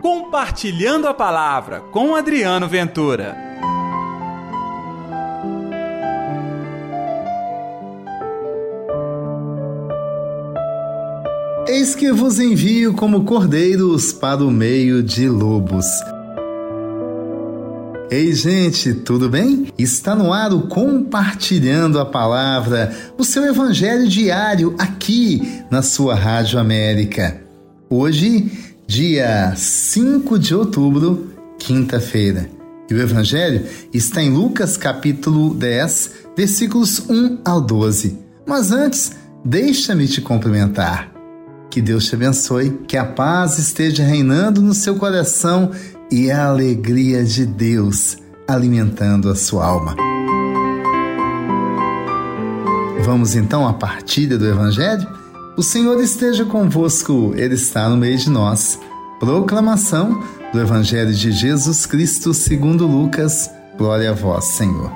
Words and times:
Compartilhando 0.00 1.08
a 1.08 1.14
Palavra 1.14 1.80
com 1.90 2.14
Adriano 2.14 2.68
Ventura. 2.68 3.36
Eis 11.66 11.96
que 11.96 12.12
vos 12.12 12.38
envio 12.38 12.94
como 12.94 13.24
cordeiros 13.24 14.12
para 14.12 14.44
o 14.44 14.50
meio 14.50 15.02
de 15.02 15.28
lobos. 15.28 15.86
Ei, 18.10 18.32
gente, 18.32 18.94
tudo 18.94 19.28
bem? 19.28 19.66
Está 19.76 20.14
no 20.14 20.32
ar 20.32 20.52
o 20.52 20.68
Compartilhando 20.68 21.98
a 21.98 22.06
Palavra, 22.06 22.96
o 23.18 23.24
seu 23.24 23.44
evangelho 23.44 24.08
diário 24.08 24.74
aqui 24.78 25.62
na 25.70 25.82
sua 25.82 26.14
Rádio 26.14 26.58
América. 26.58 27.42
Hoje, 27.90 28.67
dia 28.88 29.52
5 29.54 30.38
de 30.38 30.54
outubro, 30.54 31.30
quinta-feira. 31.58 32.48
E 32.88 32.94
o 32.94 32.98
evangelho 32.98 33.66
está 33.92 34.22
em 34.22 34.30
Lucas 34.30 34.78
capítulo 34.78 35.52
10, 35.52 36.12
versículos 36.34 37.00
1 37.06 37.40
ao 37.44 37.60
12. 37.60 38.18
Mas 38.46 38.72
antes, 38.72 39.12
deixa-me 39.44 40.08
te 40.08 40.22
cumprimentar. 40.22 41.12
Que 41.68 41.82
Deus 41.82 42.06
te 42.06 42.14
abençoe, 42.14 42.80
que 42.88 42.96
a 42.96 43.04
paz 43.04 43.58
esteja 43.58 44.02
reinando 44.02 44.62
no 44.62 44.72
seu 44.72 44.96
coração 44.96 45.70
e 46.10 46.30
a 46.30 46.46
alegria 46.46 47.22
de 47.22 47.44
Deus 47.44 48.16
alimentando 48.48 49.28
a 49.28 49.36
sua 49.36 49.66
alma. 49.66 49.94
Vamos 53.04 53.36
então 53.36 53.68
à 53.68 53.74
partilha 53.74 54.38
do 54.38 54.48
Evangelho? 54.48 55.17
O 55.58 55.62
Senhor 55.64 56.00
esteja 56.00 56.44
convosco, 56.44 57.34
Ele 57.34 57.54
está 57.54 57.88
no 57.88 57.96
meio 57.96 58.16
de 58.16 58.30
nós. 58.30 58.78
Proclamação 59.18 60.22
do 60.52 60.60
Evangelho 60.60 61.12
de 61.12 61.32
Jesus 61.32 61.84
Cristo 61.84 62.32
segundo 62.32 62.86
Lucas. 62.86 63.50
Glória 63.76 64.10
a 64.10 64.14
vós, 64.14 64.44
Senhor. 64.44 64.92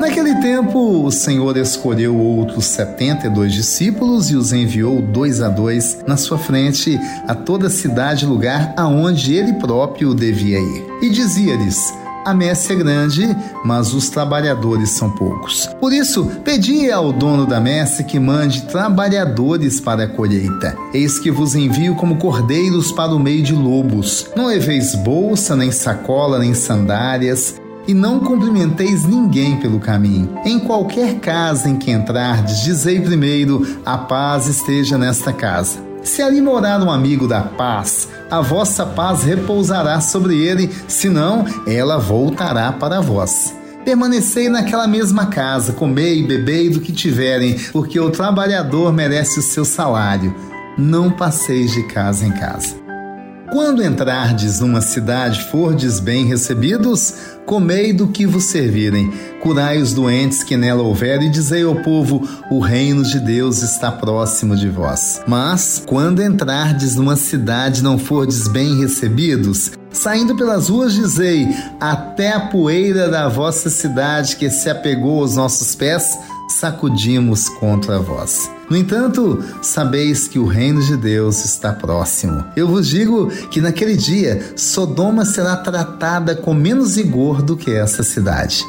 Naquele 0.00 0.36
tempo, 0.36 1.04
o 1.04 1.10
Senhor 1.10 1.56
escolheu 1.56 2.16
outros 2.16 2.66
setenta 2.66 3.26
e 3.26 3.30
dois 3.30 3.52
discípulos 3.52 4.30
e 4.30 4.36
os 4.36 4.52
enviou 4.52 5.02
dois 5.02 5.42
a 5.42 5.48
dois 5.48 5.98
na 6.06 6.16
sua 6.16 6.38
frente 6.38 6.96
a 7.26 7.34
toda 7.34 7.68
cidade 7.68 8.24
e 8.24 8.28
lugar 8.28 8.72
aonde 8.76 9.34
ele 9.34 9.54
próprio 9.54 10.14
devia 10.14 10.60
ir. 10.60 10.86
E 11.02 11.10
dizia-lhes: 11.10 11.92
a 12.24 12.34
messe 12.34 12.72
é 12.72 12.76
grande, 12.76 13.36
mas 13.64 13.94
os 13.94 14.10
trabalhadores 14.10 14.90
são 14.90 15.10
poucos. 15.10 15.66
Por 15.80 15.92
isso, 15.92 16.24
pedi 16.44 16.90
ao 16.90 17.12
dono 17.12 17.46
da 17.46 17.60
messe 17.60 18.04
que 18.04 18.18
mande 18.18 18.62
trabalhadores 18.62 19.80
para 19.80 20.04
a 20.04 20.08
colheita. 20.08 20.76
Eis 20.92 21.18
que 21.18 21.30
vos 21.30 21.54
envio 21.54 21.94
como 21.94 22.16
cordeiros 22.16 22.92
para 22.92 23.14
o 23.14 23.18
meio 23.18 23.42
de 23.42 23.54
lobos. 23.54 24.26
Não 24.36 24.46
leveis 24.46 24.94
bolsa, 24.94 25.56
nem 25.56 25.70
sacola, 25.70 26.38
nem 26.38 26.54
sandálias 26.54 27.60
e 27.86 27.94
não 27.94 28.20
cumprimenteis 28.20 29.04
ninguém 29.04 29.56
pelo 29.56 29.80
caminho. 29.80 30.38
Em 30.44 30.58
qualquer 30.60 31.18
casa 31.20 31.68
em 31.68 31.76
que 31.76 31.90
entrardes, 31.90 32.62
dizei 32.62 33.00
primeiro: 33.00 33.66
a 33.84 33.98
paz 33.98 34.46
esteja 34.46 34.96
nesta 34.98 35.32
casa. 35.32 35.78
Se 36.02 36.22
ali 36.22 36.40
morar 36.40 36.80
um 36.82 36.90
amigo 36.90 37.28
da 37.28 37.42
paz, 37.42 38.08
a 38.30 38.40
vossa 38.40 38.86
paz 38.86 39.22
repousará 39.22 40.00
sobre 40.00 40.36
ele, 40.40 40.70
senão 40.86 41.44
ela 41.66 41.98
voltará 41.98 42.72
para 42.72 43.00
vós. 43.00 43.54
Permanecei 43.84 44.48
naquela 44.48 44.86
mesma 44.86 45.26
casa, 45.26 45.72
comei 45.72 46.20
e 46.20 46.26
bebei 46.26 46.68
do 46.68 46.80
que 46.80 46.92
tiverem, 46.92 47.58
porque 47.72 47.98
o 47.98 48.10
trabalhador 48.10 48.92
merece 48.92 49.38
o 49.38 49.42
seu 49.42 49.64
salário. 49.64 50.34
Não 50.76 51.10
passeis 51.10 51.72
de 51.72 51.82
casa 51.84 52.26
em 52.26 52.32
casa. 52.32 52.79
Quando 53.52 53.82
entrardes 53.82 54.60
numa 54.60 54.80
cidade, 54.80 55.42
fordes 55.42 55.98
bem 55.98 56.24
recebidos, 56.24 57.14
comei 57.44 57.92
do 57.92 58.06
que 58.06 58.24
vos 58.24 58.44
servirem, 58.44 59.12
curai 59.40 59.78
os 59.78 59.92
doentes 59.92 60.44
que 60.44 60.56
nela 60.56 60.84
houver, 60.84 61.20
e 61.20 61.28
dizei 61.28 61.64
ao 61.64 61.74
povo: 61.76 62.28
o 62.48 62.60
reino 62.60 63.02
de 63.02 63.18
Deus 63.18 63.60
está 63.62 63.90
próximo 63.90 64.54
de 64.54 64.68
vós. 64.68 65.20
Mas, 65.26 65.82
quando 65.84 66.22
entrardes 66.22 66.94
numa 66.94 67.16
cidade, 67.16 67.82
não 67.82 67.98
fordes 67.98 68.46
bem 68.46 68.78
recebidos, 68.80 69.72
Saindo 69.92 70.36
pelas 70.36 70.68
ruas, 70.68 70.94
dizei: 70.94 71.48
Até 71.80 72.32
a 72.32 72.40
poeira 72.40 73.08
da 73.08 73.28
vossa 73.28 73.68
cidade 73.68 74.36
que 74.36 74.48
se 74.48 74.70
apegou 74.70 75.20
aos 75.20 75.34
nossos 75.34 75.74
pés, 75.74 76.16
sacudimos 76.48 77.48
contra 77.48 77.98
vós. 77.98 78.48
No 78.70 78.76
entanto, 78.76 79.42
sabeis 79.60 80.28
que 80.28 80.38
o 80.38 80.46
reino 80.46 80.80
de 80.80 80.96
Deus 80.96 81.44
está 81.44 81.72
próximo. 81.72 82.44
Eu 82.54 82.68
vos 82.68 82.86
digo 82.86 83.26
que 83.50 83.60
naquele 83.60 83.96
dia 83.96 84.52
Sodoma 84.54 85.24
será 85.24 85.56
tratada 85.56 86.36
com 86.36 86.54
menos 86.54 86.96
rigor 86.96 87.42
do 87.42 87.56
que 87.56 87.72
essa 87.72 88.04
cidade. 88.04 88.64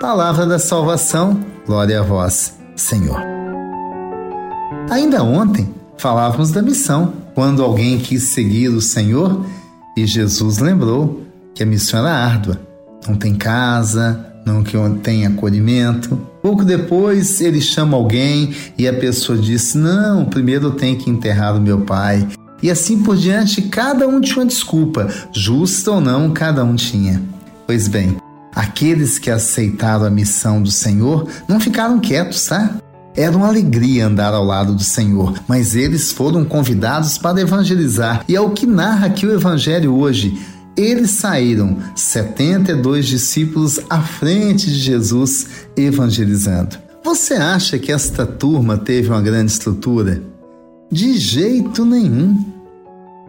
Palavra 0.00 0.46
da 0.46 0.60
salvação, 0.60 1.40
glória 1.66 1.98
a 1.98 2.02
vós, 2.04 2.54
Senhor. 2.76 3.20
Ainda 4.88 5.24
ontem 5.24 5.74
falávamos 5.98 6.52
da 6.52 6.62
missão, 6.62 7.12
quando 7.34 7.64
alguém 7.64 7.98
quis 7.98 8.22
seguir 8.34 8.68
o 8.68 8.80
Senhor 8.80 9.44
e 9.96 10.06
Jesus 10.06 10.58
lembrou 10.58 11.22
que 11.52 11.64
a 11.64 11.66
missão 11.66 11.98
era 11.98 12.16
árdua. 12.16 12.60
Não 13.08 13.16
tem 13.16 13.34
casa, 13.34 14.24
não 14.46 14.62
tem 15.02 15.26
acolhimento. 15.26 16.31
Pouco 16.42 16.64
depois 16.64 17.40
ele 17.40 17.60
chama 17.60 17.96
alguém 17.96 18.52
e 18.76 18.88
a 18.88 18.92
pessoa 18.92 19.38
diz: 19.38 19.74
Não, 19.74 20.24
primeiro 20.24 20.66
eu 20.66 20.70
tenho 20.72 20.98
que 20.98 21.08
enterrar 21.08 21.56
o 21.56 21.60
meu 21.60 21.82
pai. 21.82 22.26
E 22.60 22.70
assim 22.70 23.02
por 23.02 23.16
diante, 23.16 23.62
cada 23.62 24.06
um 24.08 24.20
tinha 24.20 24.38
uma 24.38 24.46
desculpa, 24.46 25.08
justa 25.32 25.92
ou 25.92 26.00
não, 26.00 26.32
cada 26.32 26.64
um 26.64 26.74
tinha. 26.74 27.22
Pois 27.66 27.86
bem, 27.86 28.16
aqueles 28.54 29.18
que 29.18 29.30
aceitaram 29.30 30.04
a 30.04 30.10
missão 30.10 30.62
do 30.62 30.70
Senhor 30.70 31.28
não 31.48 31.60
ficaram 31.60 32.00
quietos, 32.00 32.44
tá? 32.44 32.76
Era 33.14 33.36
uma 33.36 33.48
alegria 33.48 34.06
andar 34.06 34.32
ao 34.32 34.44
lado 34.44 34.74
do 34.74 34.82
Senhor, 34.82 35.34
mas 35.46 35.76
eles 35.76 36.10
foram 36.10 36.44
convidados 36.44 37.18
para 37.18 37.40
evangelizar, 37.40 38.24
e 38.26 38.34
é 38.34 38.40
o 38.40 38.50
que 38.50 38.64
narra 38.64 39.06
aqui 39.06 39.26
o 39.26 39.34
Evangelho 39.34 39.94
hoje. 39.94 40.40
Eles 40.76 41.10
saíram, 41.10 41.78
72 41.94 43.06
discípulos 43.06 43.80
à 43.90 44.00
frente 44.00 44.66
de 44.66 44.78
Jesus, 44.78 45.46
evangelizando. 45.76 46.78
Você 47.04 47.34
acha 47.34 47.78
que 47.78 47.92
esta 47.92 48.24
turma 48.24 48.78
teve 48.78 49.08
uma 49.08 49.20
grande 49.20 49.52
estrutura? 49.52 50.22
De 50.90 51.18
jeito 51.18 51.84
nenhum. 51.84 52.42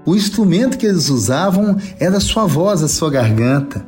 O 0.05 0.15
instrumento 0.15 0.77
que 0.77 0.85
eles 0.85 1.09
usavam 1.09 1.77
era 1.99 2.17
a 2.17 2.21
sua 2.21 2.45
voz, 2.45 2.81
a 2.81 2.87
sua 2.87 3.09
garganta. 3.09 3.85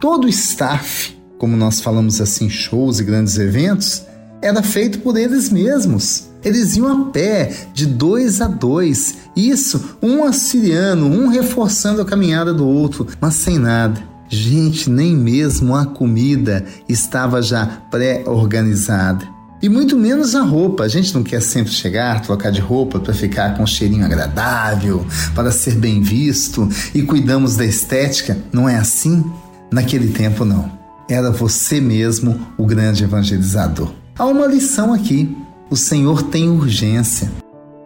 Todo 0.00 0.24
o 0.24 0.28
staff, 0.28 1.16
como 1.38 1.56
nós 1.56 1.80
falamos 1.80 2.20
assim, 2.20 2.48
shows 2.48 2.98
e 2.98 3.04
grandes 3.04 3.38
eventos, 3.38 4.04
era 4.40 4.62
feito 4.62 4.98
por 4.98 5.16
eles 5.16 5.50
mesmos. 5.50 6.28
Eles 6.44 6.76
iam 6.76 7.02
a 7.02 7.04
pé, 7.10 7.54
de 7.72 7.86
dois 7.86 8.40
a 8.40 8.48
dois. 8.48 9.18
Isso, 9.36 9.96
um 10.02 10.24
assiriano, 10.24 11.06
um 11.06 11.28
reforçando 11.28 12.02
a 12.02 12.04
caminhada 12.04 12.52
do 12.52 12.66
outro, 12.66 13.06
mas 13.20 13.34
sem 13.34 13.58
nada. 13.58 14.02
Gente, 14.28 14.88
nem 14.88 15.14
mesmo 15.14 15.74
a 15.74 15.84
comida 15.84 16.64
estava 16.88 17.42
já 17.42 17.66
pré-organizada. 17.66 19.26
E 19.62 19.68
muito 19.68 19.96
menos 19.96 20.34
a 20.34 20.42
roupa. 20.42 20.84
A 20.84 20.88
gente 20.88 21.14
não 21.14 21.22
quer 21.22 21.40
sempre 21.40 21.72
chegar, 21.72 22.20
trocar 22.20 22.50
de 22.50 22.60
roupa 22.60 22.98
para 22.98 23.14
ficar 23.14 23.56
com 23.56 23.62
um 23.62 23.66
cheirinho 23.66 24.04
agradável, 24.04 25.06
para 25.34 25.52
ser 25.52 25.76
bem 25.76 26.02
visto 26.02 26.68
e 26.94 27.02
cuidamos 27.02 27.56
da 27.56 27.64
estética. 27.64 28.36
Não 28.52 28.68
é 28.68 28.76
assim? 28.76 29.24
Naquele 29.70 30.08
tempo, 30.08 30.44
não. 30.44 30.70
Era 31.08 31.30
você 31.30 31.80
mesmo 31.80 32.40
o 32.58 32.66
grande 32.66 33.04
evangelizador. 33.04 33.92
Há 34.18 34.24
uma 34.24 34.46
lição 34.46 34.92
aqui. 34.92 35.36
O 35.70 35.76
Senhor 35.76 36.22
tem 36.24 36.48
urgência. 36.48 37.41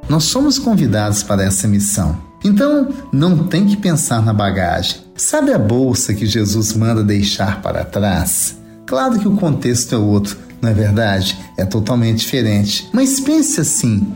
Nós 0.08 0.24
somos 0.24 0.58
convidados 0.58 1.22
para 1.22 1.44
essa 1.44 1.66
missão. 1.66 2.16
Então, 2.44 2.88
não 3.12 3.46
tem 3.46 3.66
que 3.66 3.76
pensar 3.76 4.22
na 4.22 4.32
bagagem. 4.32 5.00
Sabe 5.16 5.52
a 5.52 5.58
bolsa 5.58 6.14
que 6.14 6.26
Jesus 6.26 6.74
manda 6.74 7.02
deixar 7.02 7.60
para 7.60 7.84
trás? 7.84 8.56
Claro 8.86 9.18
que 9.18 9.26
o 9.26 9.36
contexto 9.36 9.94
é 9.94 9.98
outro, 9.98 10.36
não 10.62 10.70
é 10.70 10.74
verdade? 10.74 11.36
É 11.56 11.64
totalmente 11.64 12.18
diferente. 12.18 12.88
Mas 12.92 13.18
pense 13.18 13.60
assim: 13.60 14.06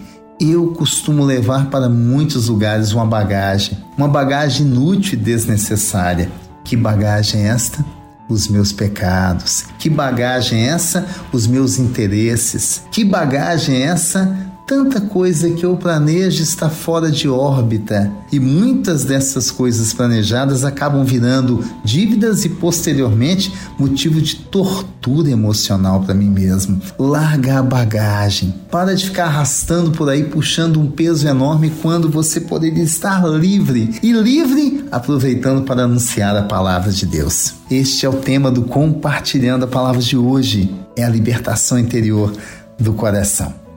eu 0.40 0.69
costumo 0.69 1.25
levar 1.25 1.66
para 1.70 1.88
muitos 1.88 2.48
lugares 2.48 2.92
uma 2.92 3.06
bagagem, 3.06 3.76
uma 3.96 4.06
bagagem 4.06 4.66
inútil 4.66 5.14
e 5.14 5.22
desnecessária. 5.22 6.31
Que 6.62 6.76
bagagem 6.76 7.42
é 7.42 7.48
esta? 7.48 7.84
os 8.31 8.46
meus 8.46 8.72
pecados? 8.72 9.64
Que 9.78 9.90
bagagem 9.90 10.62
é 10.62 10.69
essa? 10.69 11.04
Os 11.32 11.46
meus 11.46 11.78
interesses? 11.78 12.82
Que 12.90 13.04
bagagem 13.04 13.82
é 13.82 13.87
essa? 13.87 14.50
Tanta 14.70 15.00
coisa 15.00 15.50
que 15.50 15.67
eu 15.67 15.76
planejo 15.76 16.44
está 16.44 16.70
fora 16.70 17.11
de 17.11 17.28
órbita 17.28 18.08
e 18.31 18.38
muitas 18.38 19.02
dessas 19.05 19.50
coisas 19.50 19.93
planejadas 19.93 20.64
acabam 20.64 21.05
virando 21.05 21.64
dívidas 21.84 22.44
e 22.44 22.50
posteriormente 22.50 23.52
motivo 23.76 24.22
de 24.22 24.37
tortura 24.37 25.28
emocional 25.28 26.05
para 26.05 26.14
mim 26.14 26.31
mesmo. 26.31 26.81
Larga 26.96 27.58
a 27.58 27.62
bagagem. 27.64 28.55
Para 28.70 28.94
de 28.94 29.06
ficar 29.06 29.25
arrastando 29.25 29.90
por 29.90 30.08
aí 30.08 30.22
puxando 30.22 30.78
um 30.81 30.88
peso 30.88 31.26
enorme 31.26 31.73
quando 31.82 32.08
você 32.08 32.40
poderia 32.40 32.84
estar 32.84 33.26
livre 33.26 33.99
e 34.00 34.12
livre 34.12 34.84
aproveitando 34.93 35.62
para 35.62 35.82
anunciar 35.82 36.37
a 36.37 36.44
palavra 36.44 36.93
de 36.93 37.06
Deus. 37.06 37.55
Este 37.69 38.06
é 38.06 38.08
o 38.08 38.19
tema 38.19 38.52
do 38.52 38.62
compartilhando 38.62 39.64
a 39.64 39.69
palavra 39.69 40.00
de 40.00 40.16
hoje. 40.16 40.73
É 40.96 41.02
a 41.02 41.08
libertação 41.08 41.76
interior 41.76 42.32
do 42.78 42.93
coração. 42.93 43.69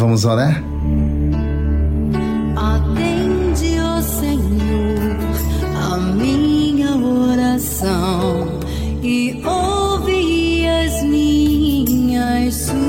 Vamos 0.00 0.24
orar? 0.24 0.64
Atende, 2.56 3.78
ó 3.78 4.00
Senhor, 4.00 5.18
a 5.76 5.98
minha 5.98 6.96
oração 6.96 8.48
e 9.02 9.42
ouve 9.44 10.66
as 10.66 11.02
minhas 11.02 12.54
súplicas. 12.54 12.80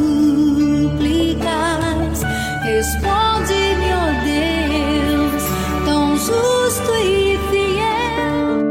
Responde-me, 2.64 3.92
ó 3.94 4.08
Deus, 4.24 5.44
tão 5.84 6.16
justo 6.16 6.92
e 7.04 7.38
fiel. 7.50 8.64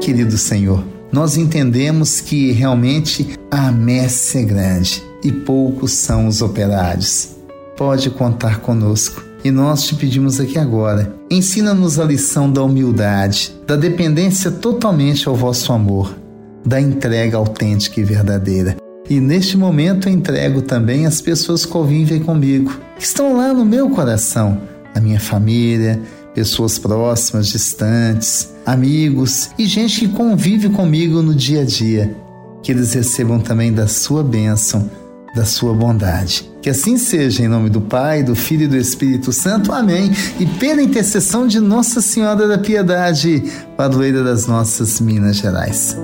Querido 0.00 0.38
Senhor, 0.38 0.82
nós 1.12 1.36
entendemos 1.36 2.22
que 2.22 2.52
realmente 2.52 3.38
a 3.50 3.70
messe 3.70 4.38
é 4.38 4.44
grande 4.44 5.13
e 5.24 5.32
poucos 5.32 5.92
são 5.92 6.28
os 6.28 6.42
operários. 6.42 7.30
Pode 7.76 8.10
contar 8.10 8.60
conosco. 8.60 9.24
E 9.42 9.50
nós 9.50 9.84
te 9.84 9.94
pedimos 9.94 10.40
aqui 10.40 10.58
agora, 10.58 11.14
ensina-nos 11.30 11.98
a 11.98 12.04
lição 12.04 12.50
da 12.50 12.62
humildade, 12.62 13.54
da 13.66 13.76
dependência 13.76 14.50
totalmente 14.50 15.28
ao 15.28 15.34
vosso 15.34 15.70
amor, 15.70 16.16
da 16.64 16.80
entrega 16.80 17.36
autêntica 17.36 18.00
e 18.00 18.04
verdadeira. 18.04 18.76
E 19.08 19.20
neste 19.20 19.58
momento 19.58 20.08
eu 20.08 20.14
entrego 20.14 20.62
também 20.62 21.04
as 21.04 21.20
pessoas 21.20 21.66
que 21.66 21.72
convivem 21.72 22.20
comigo, 22.20 22.72
que 22.96 23.04
estão 23.04 23.36
lá 23.36 23.52
no 23.52 23.66
meu 23.66 23.90
coração, 23.90 24.62
a 24.94 25.00
minha 25.00 25.20
família, 25.20 26.00
pessoas 26.34 26.78
próximas, 26.78 27.48
distantes, 27.48 28.48
amigos 28.64 29.50
e 29.58 29.66
gente 29.66 30.00
que 30.00 30.08
convive 30.08 30.70
comigo 30.70 31.20
no 31.20 31.34
dia 31.34 31.60
a 31.60 31.64
dia. 31.64 32.16
Que 32.62 32.72
eles 32.72 32.94
recebam 32.94 33.38
também 33.38 33.70
da 33.74 33.86
sua 33.86 34.24
bênção 34.24 34.88
da 35.34 35.44
sua 35.44 35.74
bondade. 35.74 36.48
Que 36.62 36.70
assim 36.70 36.96
seja, 36.96 37.42
em 37.42 37.48
nome 37.48 37.68
do 37.68 37.80
Pai, 37.80 38.22
do 38.22 38.34
Filho 38.34 38.64
e 38.64 38.68
do 38.68 38.76
Espírito 38.76 39.32
Santo. 39.32 39.72
Amém. 39.72 40.12
E 40.38 40.46
pela 40.46 40.80
intercessão 40.80 41.46
de 41.46 41.58
Nossa 41.60 42.00
Senhora 42.00 42.46
da 42.46 42.56
Piedade, 42.56 43.42
padroeira 43.76 44.22
das 44.22 44.46
nossas 44.46 45.00
Minas 45.00 45.36
Gerais. 45.36 45.98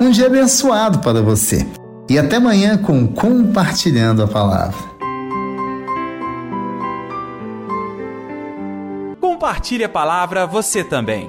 Um 0.00 0.10
dia 0.10 0.26
abençoado 0.26 1.00
para 1.00 1.20
você. 1.20 1.66
E 2.08 2.18
até 2.18 2.36
amanhã 2.36 2.78
com 2.78 3.06
Compartilhando 3.06 4.22
a 4.22 4.28
Palavra. 4.28 4.92
Compartilhe 9.20 9.84
a 9.84 9.88
palavra 9.88 10.46
você 10.46 10.84
também. 10.84 11.28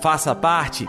Faça 0.00 0.34
parte 0.34 0.88